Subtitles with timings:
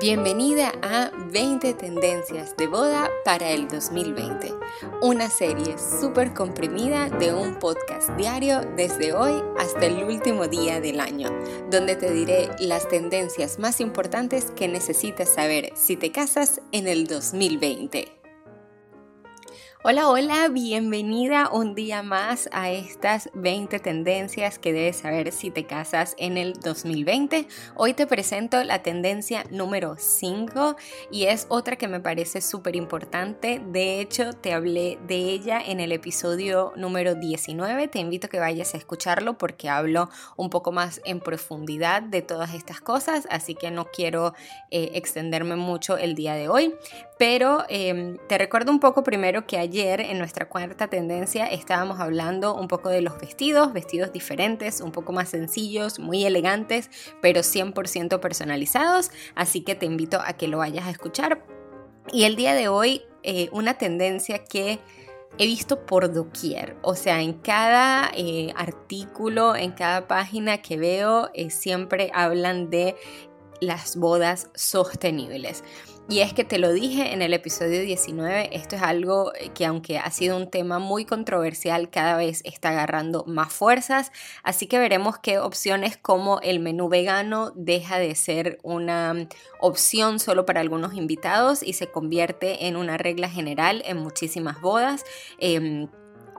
[0.00, 4.54] Bienvenida a 20 tendencias de boda para el 2020,
[5.02, 11.00] una serie súper comprimida de un podcast diario desde hoy hasta el último día del
[11.00, 11.28] año,
[11.70, 17.06] donde te diré las tendencias más importantes que necesitas saber si te casas en el
[17.06, 18.19] 2020.
[19.82, 25.64] Hola, hola, bienvenida un día más a estas 20 tendencias que debes saber si te
[25.64, 27.48] casas en el 2020.
[27.76, 30.76] Hoy te presento la tendencia número 5
[31.10, 33.62] y es otra que me parece súper importante.
[33.68, 37.88] De hecho, te hablé de ella en el episodio número 19.
[37.88, 42.20] Te invito a que vayas a escucharlo porque hablo un poco más en profundidad de
[42.20, 44.34] todas estas cosas, así que no quiero
[44.70, 46.74] eh, extenderme mucho el día de hoy.
[47.18, 52.56] Pero em, te recuerdo un poco primero que ayer en nuestra cuarta tendencia estábamos hablando
[52.56, 56.90] un poco de los vestidos, vestidos diferentes, un poco más sencillos, muy elegantes,
[57.22, 59.12] pero 100% personalizados.
[59.36, 61.44] Así que te invito a que lo vayas a escuchar.
[62.12, 64.80] Y el día de hoy, eh, una tendencia que
[65.38, 71.30] he visto por doquier, o sea, en cada eh, artículo, en cada página que veo,
[71.32, 72.96] eh, siempre hablan de
[73.60, 75.62] las bodas sostenibles.
[76.10, 79.96] Y es que te lo dije en el episodio 19, esto es algo que aunque
[79.96, 84.10] ha sido un tema muy controversial, cada vez está agarrando más fuerzas,
[84.42, 89.28] así que veremos qué opciones como el menú vegano deja de ser una
[89.60, 95.04] opción solo para algunos invitados y se convierte en una regla general en muchísimas bodas.
[95.38, 95.86] Em,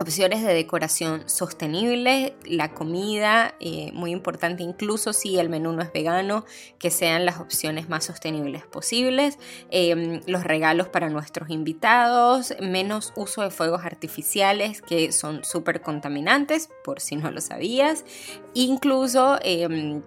[0.01, 5.93] opciones de decoración sostenible, la comida, eh, muy importante incluso si el menú no es
[5.93, 6.45] vegano,
[6.79, 9.37] que sean las opciones más sostenibles posibles,
[9.69, 16.69] em, los regalos para nuestros invitados, menos uso de fuegos artificiales que son súper contaminantes,
[16.83, 18.03] por si no lo sabías,
[18.53, 20.01] incluso em,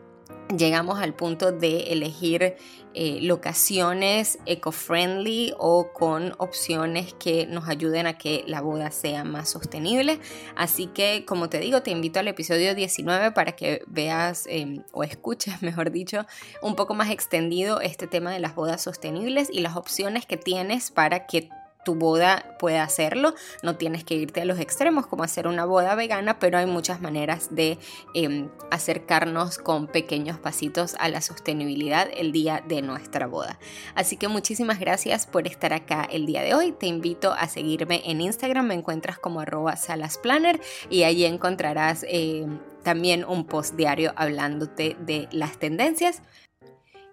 [0.49, 2.57] llegamos al punto de elegir
[2.97, 9.49] eh, locaciones eco-friendly o con opciones que nos ayuden a que la boda sea más
[9.49, 10.21] sostenible.
[10.55, 15.03] Así que, como te digo, te invito al episodio 19 para que veas em, o
[15.03, 16.25] escuches, mejor dicho,
[16.63, 20.91] un poco más extendido este tema de las bodas sostenibles y las opciones que tienes
[20.91, 21.49] para que
[21.85, 23.35] tu boda puede hacerlo.
[23.63, 27.01] No tienes que irte a los extremos como hacer una boda vegana, pero hay muchas
[27.01, 27.79] maneras de
[28.15, 33.59] em, acercarnos con pequeños pasitos a la sostenibilidad el día de nuestra boda.
[33.95, 36.73] Así que muchísimas gracias por estar acá el día de hoy.
[36.73, 42.59] Te invito a seguirme en Instagram, me encuentras como arroba salasplanner y allí encontrarás em,
[42.83, 46.23] también un post diario hablándote de las tendencias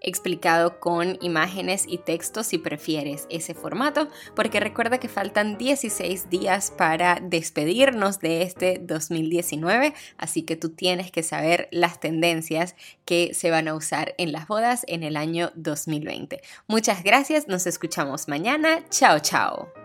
[0.01, 6.71] explicado con imágenes y textos si prefieres ese formato, porque recuerda que faltan 16 días
[6.71, 12.75] para despedirnos de este 2019, así que tú tienes que saber las tendencias
[13.05, 16.41] que se van a usar en las bodas en el año 2020.
[16.67, 19.80] Muchas gracias, nos escuchamos mañana, chao chao.